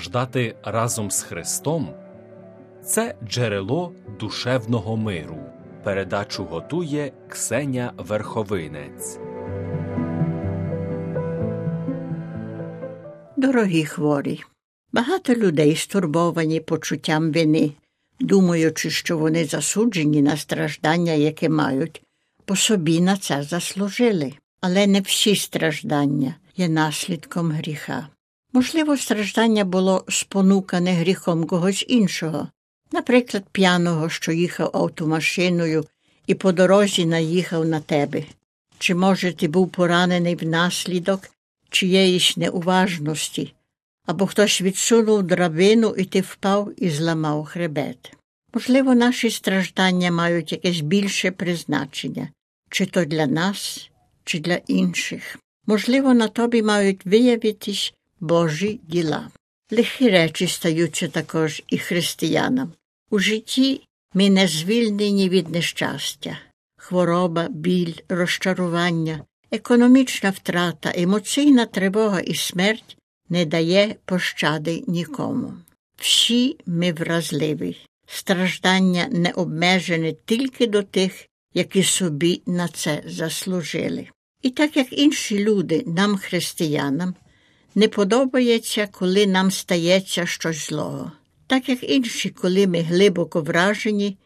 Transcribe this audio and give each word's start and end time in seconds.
страждати 0.00 0.56
разом 0.62 1.10
з 1.10 1.22
Христом 1.22 1.94
це 2.84 3.14
джерело 3.28 3.92
душевного 4.20 4.96
миру. 4.96 5.38
Передачу 5.84 6.44
готує 6.44 7.12
Ксеня 7.28 7.92
Верховинець. 7.96 9.18
Дорогі 13.36 13.84
хворі, 13.84 14.40
багато 14.92 15.34
людей 15.34 15.76
стурбовані 15.76 16.60
почуттям 16.60 17.32
вини, 17.32 17.72
думаючи, 18.20 18.90
що 18.90 19.18
вони 19.18 19.44
засуджені 19.44 20.22
на 20.22 20.36
страждання, 20.36 21.12
яке 21.12 21.48
мають, 21.48 22.02
по 22.44 22.56
собі 22.56 23.00
на 23.00 23.16
це 23.16 23.42
заслужили. 23.42 24.32
Але 24.60 24.86
не 24.86 25.00
всі 25.00 25.36
страждання 25.36 26.34
є 26.56 26.68
наслідком 26.68 27.52
гріха. 27.52 28.08
Можливо, 28.52 28.96
страждання 28.96 29.64
було 29.64 30.04
спонукане 30.08 30.92
гріхом 30.92 31.46
когось 31.46 31.84
іншого, 31.88 32.48
наприклад, 32.92 33.44
п'яного, 33.52 34.08
що 34.08 34.32
їхав 34.32 34.70
автомашиною 34.74 35.86
і 36.26 36.34
по 36.34 36.52
дорозі 36.52 37.06
наїхав 37.06 37.66
на 37.66 37.80
тебе. 37.80 38.24
Чи, 38.78 38.94
може, 38.94 39.32
ти 39.32 39.48
був 39.48 39.68
поранений 39.68 40.34
внаслідок 40.34 41.30
чиєїсь 41.70 42.36
неуважності, 42.36 43.54
або 44.06 44.26
хтось 44.26 44.62
відсунув 44.62 45.22
драбину, 45.22 45.94
і 45.98 46.04
ти 46.04 46.20
впав 46.20 46.72
і 46.76 46.90
зламав 46.90 47.44
хребет. 47.44 48.12
Можливо, 48.54 48.94
наші 48.94 49.30
страждання 49.30 50.10
мають 50.10 50.52
якесь 50.52 50.80
більше 50.80 51.30
призначення, 51.30 52.28
чи 52.70 52.86
то 52.86 53.04
для 53.04 53.26
нас, 53.26 53.90
чи 54.24 54.38
для 54.38 54.60
інших. 54.66 55.38
Можливо, 55.66 56.14
на 56.14 56.28
тобі 56.28 56.62
мають 56.62 57.06
виявитись 57.06 57.94
Божі 58.20 58.80
діла. 58.82 59.30
Лихі 59.70 60.10
речі 60.10 60.46
стаються 60.46 61.08
також 61.08 61.62
і 61.68 61.78
християнам. 61.78 62.72
У 63.10 63.18
житті 63.18 63.80
ми 64.14 64.30
не 64.30 64.48
звільнені 64.48 65.28
від 65.28 65.48
нещастя, 65.48 66.38
хвороба, 66.76 67.48
біль, 67.50 67.94
розчарування, 68.08 69.24
економічна 69.50 70.30
втрата, 70.30 70.92
емоційна 70.94 71.66
тривога 71.66 72.20
і 72.20 72.34
смерть 72.34 72.96
не 73.28 73.44
дає 73.44 73.96
пощади 74.04 74.84
нікому. 74.86 75.52
Всі 75.96 76.56
ми 76.66 76.92
вразливі, 76.92 77.76
страждання 78.06 79.08
не 79.10 79.30
обмежене 79.30 80.14
тільки 80.24 80.66
до 80.66 80.82
тих, 80.82 81.26
які 81.54 81.82
собі 81.82 82.42
на 82.46 82.68
це 82.68 83.02
заслужили. 83.06 84.08
І 84.42 84.50
так 84.50 84.76
як 84.76 84.92
інші 84.92 85.44
люди, 85.44 85.84
нам, 85.86 86.16
християнам, 86.16 87.14
не 87.74 87.88
подобається, 87.88 88.88
коли 88.92 89.26
нам 89.26 89.50
стається 89.50 90.26
щось 90.26 90.68
злого. 90.68 91.12
Так 91.46 91.68
як 91.68 91.90
інші, 91.90 92.30
коли 92.30 92.66
ми 92.66 92.80
глибоко 92.80 93.40
вражені, 93.40 94.18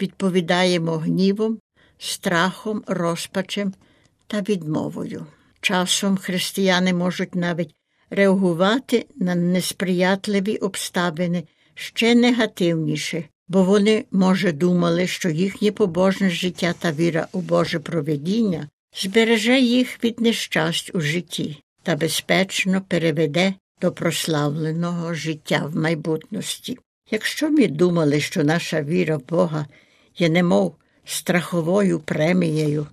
відповідаємо 0.00 0.96
гнівом, 0.96 1.58
страхом, 1.98 2.82
розпачем 2.86 3.74
та 4.26 4.40
відмовою. 4.40 5.26
Часом 5.60 6.16
християни 6.16 6.92
можуть 6.92 7.34
навіть 7.34 7.74
реагувати 8.10 9.06
на 9.16 9.34
несприятливі 9.34 10.56
обставини 10.56 11.44
ще 11.74 12.14
негативніше, 12.14 13.24
бо 13.48 13.64
вони, 13.64 14.04
може, 14.10 14.52
думали, 14.52 15.06
що 15.06 15.28
їхнє 15.28 15.72
побожне 15.72 16.30
життя 16.30 16.74
та 16.78 16.92
віра 16.92 17.28
у 17.32 17.40
Боже 17.40 17.78
проведіння 17.78 18.68
збереже 18.94 19.60
їх 19.60 20.04
від 20.04 20.20
нещасть 20.20 20.90
у 20.94 21.00
житті 21.00 21.62
та 21.88 21.96
безпечно 21.96 22.82
переведе 22.88 23.54
до 23.80 23.92
прославленого 23.92 25.14
життя 25.14 25.70
в 25.72 25.76
майбутності. 25.76 26.78
Якщо 27.10 27.50
ми 27.50 27.66
думали, 27.66 28.20
що 28.20 28.44
наша 28.44 28.82
віра 28.82 29.16
в 29.16 29.28
Бога 29.28 29.66
є 30.18 30.28
немов 30.28 30.76
страховою 31.04 32.00
премією, 32.00 32.86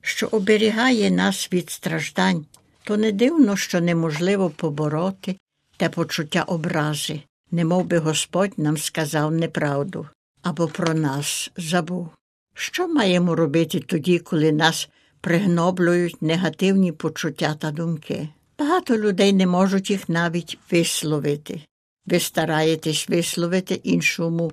що 0.00 0.28
оберігає 0.30 1.10
нас 1.10 1.48
від 1.52 1.70
страждань, 1.70 2.46
то 2.84 2.96
не 2.96 3.12
дивно, 3.12 3.56
що 3.56 3.80
неможливо 3.80 4.50
побороти 4.50 5.36
те 5.76 5.88
почуття 5.88 6.42
образи, 6.42 7.20
немов 7.50 7.84
би 7.84 7.98
Господь 7.98 8.52
нам 8.56 8.76
сказав 8.76 9.32
неправду 9.32 10.08
або 10.42 10.68
про 10.68 10.94
нас 10.94 11.50
забув. 11.56 12.08
Що 12.54 12.88
маємо 12.88 13.34
робити 13.34 13.80
тоді, 13.80 14.18
коли 14.18 14.52
нас 14.52 14.88
пригноблюють 15.26 16.22
негативні 16.22 16.92
почуття 16.92 17.54
та 17.54 17.70
думки? 17.70 18.28
Багато 18.58 18.98
людей 18.98 19.32
не 19.32 19.46
можуть 19.46 19.90
їх 19.90 20.08
навіть 20.08 20.58
висловити. 20.70 21.60
Ви 22.06 22.20
стараєтесь 22.20 23.08
висловити 23.08 23.74
іншому, 23.74 24.52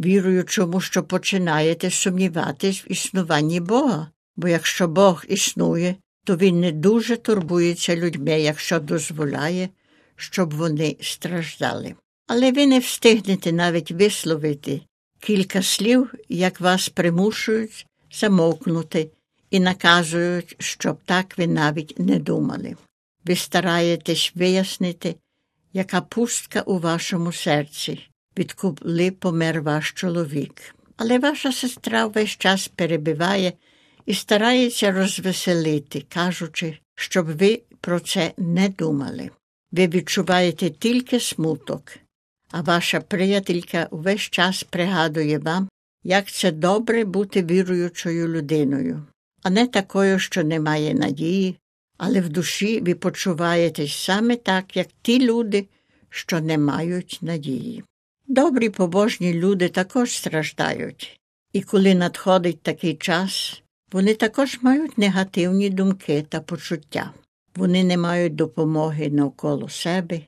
віруючому, 0.00 0.80
що 0.80 1.02
починаєте 1.02 1.90
сумніватись 1.90 2.84
в 2.84 2.92
існуванні 2.92 3.60
Бога. 3.60 4.08
Бо 4.36 4.48
якщо 4.48 4.88
Бог 4.88 5.24
існує, 5.28 5.96
то 6.24 6.36
Він 6.36 6.60
не 6.60 6.72
дуже 6.72 7.16
турбується 7.16 7.96
людьми, 7.96 8.40
якщо 8.40 8.80
дозволяє, 8.80 9.68
щоб 10.16 10.54
вони 10.54 10.96
страждали. 11.00 11.94
Але 12.26 12.52
ви 12.52 12.66
не 12.66 12.78
встигнете 12.78 13.52
навіть 13.52 13.90
висловити 13.90 14.80
кілька 15.20 15.62
слів, 15.62 16.14
як 16.28 16.60
вас 16.60 16.88
примушують 16.88 17.86
замовкнути 18.12 19.10
і 19.54 19.60
наказують, 19.60 20.56
щоб 20.58 20.98
так 21.04 21.38
ви 21.38 21.46
навіть 21.46 21.98
не 21.98 22.18
думали. 22.18 22.76
Ви 23.24 23.36
стараєтесь 23.36 24.32
вияснити, 24.34 25.16
яка 25.72 26.00
пустка 26.00 26.60
у 26.60 26.78
вашому 26.78 27.32
серці, 27.32 28.08
відколи 28.38 29.10
помер 29.10 29.62
ваш 29.62 29.92
чоловік. 29.92 30.74
Але 30.96 31.18
ваша 31.18 31.52
сестра 31.52 32.06
весь 32.06 32.30
час 32.30 32.68
перебиває 32.68 33.52
і 34.06 34.14
старається 34.14 34.92
розвеселити, 34.92 36.04
кажучи, 36.08 36.78
щоб 36.94 37.36
ви 37.36 37.62
про 37.80 38.00
це 38.00 38.32
не 38.38 38.68
думали. 38.68 39.30
Ви 39.72 39.88
відчуваєте 39.88 40.70
тільки 40.70 41.20
смуток, 41.20 41.82
а 42.50 42.60
ваша 42.60 43.00
приятелька 43.00 43.88
увесь 43.90 44.20
час 44.20 44.62
пригадує 44.62 45.38
вам, 45.38 45.68
як 46.04 46.30
це 46.30 46.52
добре 46.52 47.04
бути 47.04 47.42
віруючою 47.42 48.28
людиною, 48.28 49.02
а 49.44 49.50
не 49.50 49.66
такою, 49.66 50.18
що 50.18 50.44
не 50.44 50.60
має 50.60 50.94
надії, 50.94 51.56
але 51.98 52.20
в 52.20 52.28
душі 52.28 52.80
ви 52.80 52.94
почуваєтесь 52.94 53.94
саме 53.94 54.36
так, 54.36 54.76
як 54.76 54.88
ті 55.02 55.26
люди, 55.26 55.66
що 56.10 56.40
не 56.40 56.58
мають 56.58 57.18
надії. 57.22 57.84
Добрі 58.26 58.68
побожні 58.68 59.34
люди 59.34 59.68
також 59.68 60.12
страждають, 60.12 61.20
і 61.52 61.62
коли 61.62 61.94
надходить 61.94 62.62
такий 62.62 62.94
час, 62.94 63.62
вони 63.92 64.14
також 64.14 64.58
мають 64.62 64.98
негативні 64.98 65.70
думки 65.70 66.24
та 66.28 66.40
почуття. 66.40 67.12
Вони 67.56 67.84
не 67.84 67.96
мають 67.96 68.34
допомоги 68.34 69.10
навколо 69.10 69.68
себе, 69.68 70.20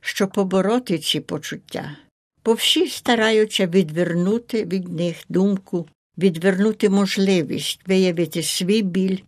щоб 0.00 0.32
побороти 0.32 0.98
ці 0.98 1.20
почуття, 1.20 1.96
бо 2.44 2.52
всі 2.52 2.86
стараються 2.86 3.66
відвернути 3.66 4.64
від 4.64 4.88
них 4.88 5.16
думку, 5.28 5.88
відвернути 6.18 6.88
можливість 6.88 7.80
виявити 7.86 8.42
свій 8.42 8.82
біль 8.82 9.18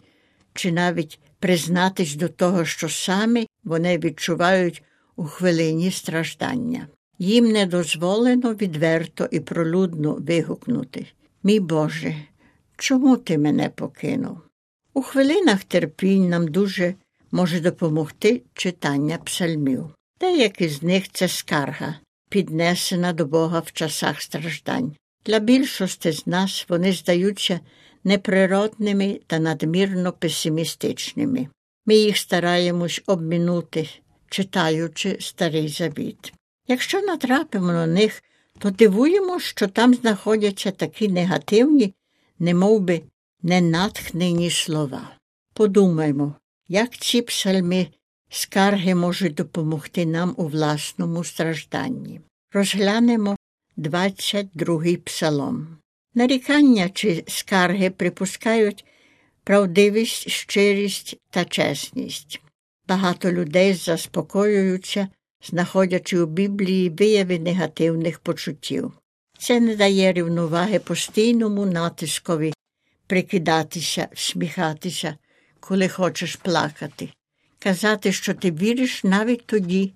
чи 0.55 0.72
навіть 0.72 1.19
признатись 1.39 2.15
до 2.15 2.28
того, 2.28 2.65
що 2.65 2.89
саме 2.89 3.47
вони 3.65 3.99
відчувають 3.99 4.83
у 5.17 5.25
хвилині 5.25 5.91
страждання. 5.91 6.89
Їм 7.19 7.44
не 7.44 7.67
дозволено 7.67 8.55
відверто 8.55 9.28
і 9.31 9.41
пролудно 9.41 10.15
вигукнути 10.15 11.06
Мій 11.43 11.61
Боже, 11.61 12.17
чому 12.76 13.17
ти 13.17 13.38
мене 13.38 13.69
покинув? 13.69 14.38
У 14.94 15.03
хвилинах 15.03 15.64
терпінь 15.64 16.29
нам 16.29 16.49
дуже 16.49 16.94
може 17.31 17.61
допомогти 17.61 18.43
читання 18.55 19.19
псальмів. 19.19 19.85
Деякі 20.20 20.69
з 20.69 20.82
них 20.82 21.12
це 21.12 21.29
скарга, 21.29 21.94
піднесена 22.31 23.12
до 23.12 23.26
Бога 23.26 23.61
в 23.61 23.73
часах 23.73 24.23
страждань. 24.23 24.97
Для 25.26 25.38
більшості 25.38 26.12
з 26.12 26.26
нас 26.26 26.67
вони 26.69 26.93
здаються 26.93 27.61
неприродними 28.05 29.21
та 29.26 29.38
надмірно 29.38 30.12
песимістичними. 30.12 31.49
Ми 31.87 31.94
їх 31.94 32.19
стараємось 32.19 33.03
обмінути, 33.06 33.88
читаючи 34.29 35.17
старий 35.21 35.69
завіт. 35.69 36.32
Якщо 36.69 37.00
натрапимо 37.00 37.67
на 37.67 37.87
них, 37.87 38.23
то 38.59 38.71
дивуємо, 38.71 39.41
що 39.41 39.69
там 39.69 39.94
знаходяться 39.94 40.71
такі 40.71 41.09
негативні, 41.09 41.94
немовби 42.38 43.03
ненатхнені 43.43 44.50
слова. 44.50 45.11
Подумаймо, 45.53 46.35
як 46.69 46.97
ці 46.97 47.23
псальми 47.23 47.87
скарги 48.29 48.94
можуть 48.94 49.35
допомогти 49.35 50.06
нам 50.06 50.35
у 50.37 50.47
власному 50.47 51.25
стражданні. 51.25 52.21
Розглянемо 52.53 53.37
22-й 53.79 54.97
псалом. 54.97 55.76
Нарікання 56.15 56.88
чи 56.88 57.25
скарги 57.29 57.91
припускають 57.91 58.85
правдивість, 59.44 60.31
щирість 60.31 61.17
та 61.31 61.44
чесність. 61.44 62.41
Багато 62.88 63.32
людей 63.32 63.75
заспокоюються 63.75 65.09
знаходячи 65.43 66.21
у 66.21 66.26
Біблії 66.26 66.91
вияви 66.91 67.38
негативних 67.38 68.19
почуттів. 68.19 68.93
Це 69.38 69.61
не 69.61 69.76
дає 69.76 70.12
рівноваги 70.12 70.79
постійному 70.79 71.67
натискові 71.67 72.53
прикидатися, 73.06 74.09
сміхатися, 74.15 75.17
коли 75.61 75.88
хочеш 75.88 76.37
плакати, 76.37 77.09
казати, 77.59 78.12
що 78.12 78.35
ти 78.35 78.50
віриш 78.50 79.05
навіть 79.05 79.47
тоді, 79.47 79.93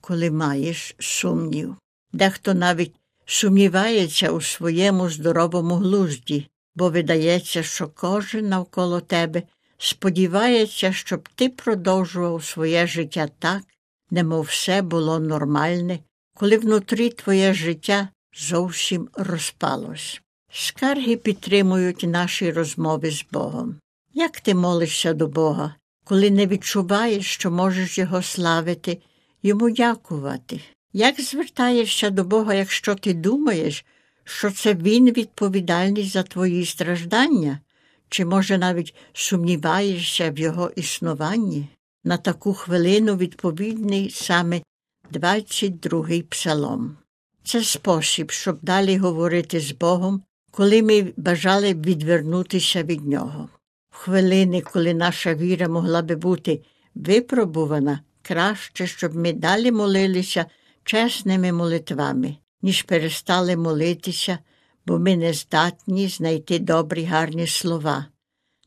коли 0.00 0.30
маєш 0.30 0.94
сумнів. 0.98 1.76
Дехто 2.12 2.54
навіть 2.54 2.94
сумнівається 3.32 4.30
у 4.30 4.40
своєму 4.40 5.10
здоровому 5.10 5.74
глузді, 5.74 6.48
бо 6.74 6.90
видається, 6.90 7.62
що 7.62 7.88
кожен 7.88 8.48
навколо 8.48 9.00
тебе 9.00 9.42
сподівається, 9.78 10.92
щоб 10.92 11.28
ти 11.34 11.48
продовжував 11.48 12.44
своє 12.44 12.86
життя 12.86 13.28
так, 13.38 13.62
немов 14.10 14.42
все 14.42 14.82
було 14.82 15.18
нормальне, 15.18 15.98
коли 16.34 16.58
внутрі 16.58 17.10
твоє 17.10 17.54
життя 17.54 18.08
зовсім 18.38 19.08
розпалось. 19.14 20.20
Скарги 20.52 21.16
підтримують 21.16 22.02
наші 22.02 22.52
розмови 22.52 23.10
з 23.10 23.24
Богом. 23.32 23.76
Як 24.14 24.40
ти 24.40 24.54
молишся 24.54 25.12
до 25.12 25.26
Бога, 25.26 25.74
коли 26.04 26.30
не 26.30 26.46
відчуваєш, 26.46 27.26
що 27.26 27.50
можеш 27.50 27.98
Його 27.98 28.22
славити, 28.22 28.98
йому 29.42 29.70
дякувати? 29.70 30.60
Як 30.92 31.20
звертаєшся 31.20 32.10
до 32.10 32.24
Бога, 32.24 32.54
якщо 32.54 32.94
ти 32.94 33.14
думаєш, 33.14 33.84
що 34.24 34.50
це 34.50 34.74
Він 34.74 35.12
відповідальний 35.12 36.04
за 36.04 36.22
твої 36.22 36.66
страждання, 36.66 37.60
чи, 38.08 38.24
може, 38.24 38.58
навіть 38.58 38.94
сумніваєшся 39.12 40.30
в 40.30 40.38
Його 40.38 40.70
існуванні? 40.76 41.68
На 42.04 42.16
таку 42.16 42.54
хвилину 42.54 43.16
відповідний 43.16 44.10
саме 44.10 44.62
22-й 45.12 46.22
псалом. 46.22 46.96
Це 47.44 47.64
спосіб, 47.64 48.30
щоб 48.30 48.58
далі 48.62 48.96
говорити 48.96 49.60
з 49.60 49.72
Богом, 49.72 50.22
коли 50.50 50.82
ми 50.82 51.12
бажали 51.16 51.74
відвернутися 51.74 52.82
від 52.82 53.06
Нього. 53.06 53.48
В 53.90 53.96
хвилини, 53.96 54.60
коли 54.60 54.94
наша 54.94 55.34
віра 55.34 55.68
могла 55.68 56.02
би 56.02 56.16
бути 56.16 56.60
випробувана, 56.94 58.00
краще, 58.22 58.86
щоб 58.86 59.16
ми 59.16 59.32
далі 59.32 59.72
молилися 59.72 60.46
чесними 60.84 61.52
молитвами, 61.52 62.36
ніж 62.62 62.82
перестали 62.82 63.56
молитися, 63.56 64.38
бо 64.86 64.98
ми 64.98 65.16
не 65.16 65.32
здатні 65.32 66.08
знайти 66.08 66.58
добрі 66.58 67.04
гарні 67.04 67.46
слова, 67.46 68.06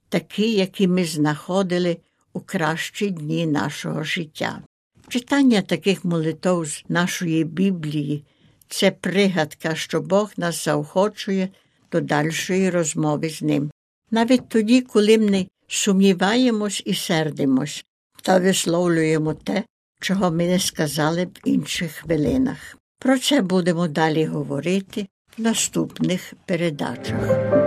такі, 0.10 0.52
які 0.52 0.88
ми 0.88 1.06
знаходили 1.06 1.98
у 2.34 2.40
кращі 2.40 3.10
дні 3.10 3.46
нашого 3.46 4.04
життя. 4.04 4.62
Читання 5.08 5.62
таких 5.62 6.06
молитв 6.06 6.66
з 6.66 6.84
нашої 6.90 7.44
Біблії 7.44 8.26
це 8.68 8.92
пригадка, 8.92 9.76
що 9.76 10.02
Бог 10.02 10.32
нас 10.38 10.66
заохочує 10.66 11.50
до 11.92 12.02
дальшої 12.02 12.70
розмови 12.70 13.30
з 13.30 13.42
ним. 13.42 13.72
Навіть 14.12 14.50
тоді, 14.50 14.82
коли 14.82 15.18
ми 15.18 15.48
сумніваємось 15.68 16.84
і 16.86 16.94
сердимось, 16.94 17.86
та 18.22 18.40
висловлюємо 18.40 19.34
те, 19.34 19.64
чого 20.00 20.32
ми 20.32 20.48
не 20.48 20.60
сказали 20.60 21.26
в 21.26 21.48
інших 21.48 21.92
хвилинах. 21.92 22.78
Про 23.00 23.20
це 23.20 23.42
будемо 23.42 23.88
далі 23.88 24.26
говорити 24.26 25.08
в 25.38 25.42
наступних 25.42 26.34
передачах. 26.46 27.65